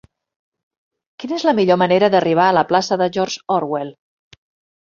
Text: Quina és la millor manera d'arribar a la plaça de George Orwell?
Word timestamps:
Quina 1.23 1.37
és 1.41 1.45
la 1.49 1.53
millor 1.59 1.79
manera 1.83 2.09
d'arribar 2.15 2.47
a 2.53 2.57
la 2.61 2.65
plaça 2.73 2.99
de 3.05 3.09
George 3.19 3.47
Orwell? 3.59 3.93